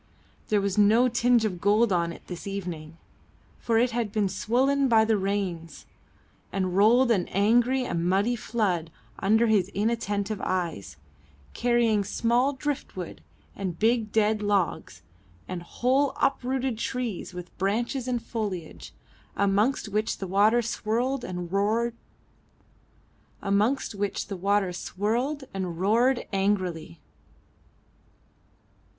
There 0.47 0.61
was 0.61 0.79
no 0.79 1.07
tinge 1.07 1.45
of 1.45 1.61
gold 1.61 1.93
on 1.93 2.11
it 2.11 2.25
this 2.25 2.47
evening, 2.47 2.97
for 3.59 3.77
it 3.77 3.91
had 3.91 4.11
been 4.11 4.29
swollen 4.29 4.87
by 4.87 5.05
the 5.05 5.15
rains, 5.15 5.85
and 6.51 6.75
rolled 6.75 7.11
an 7.11 7.27
angry 7.27 7.85
and 7.85 8.03
muddy 8.09 8.35
flood 8.35 8.89
under 9.19 9.45
his 9.45 9.69
inattentive 9.75 10.41
eyes, 10.43 10.97
carrying 11.53 12.03
small 12.03 12.51
drift 12.53 12.95
wood 12.95 13.21
and 13.55 13.77
big 13.77 14.11
dead 14.11 14.41
logs, 14.41 15.03
and 15.47 15.61
whole 15.61 16.13
uprooted 16.19 16.79
trees 16.79 17.35
with 17.35 17.55
branches 17.59 18.07
and 18.07 18.23
foliage, 18.23 18.95
amongst 19.35 19.87
which 19.87 20.17
the 20.17 20.25
water 20.25 20.63
swirled 20.63 21.23
and 21.23 21.51
roared 21.51 21.95
angrily. 26.33 26.99